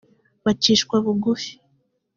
bacishwa 0.45 0.95
bugufi 1.05 1.51